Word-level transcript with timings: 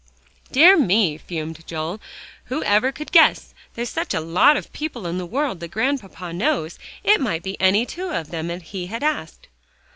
"Dear 0.51 0.79
me!" 0.79 1.15
fumed 1.19 1.63
Joel. 1.67 2.01
"Who 2.45 2.63
ever 2.63 2.91
could 2.91 3.11
guess. 3.11 3.53
There's 3.75 3.91
such 3.91 4.15
a 4.15 4.19
lot 4.19 4.57
or 4.57 4.63
people 4.63 5.05
in 5.05 5.19
the 5.19 5.27
world 5.27 5.59
that 5.59 5.69
Grandpapa 5.69 6.33
knows. 6.33 6.79
It 7.03 7.21
might 7.21 7.43
be 7.43 7.55
any 7.61 7.85
two 7.85 8.09
of 8.09 8.31
them 8.31 8.47
that 8.47 8.63
he 8.73 8.87
had 8.87 9.03
asked." 9.03 9.47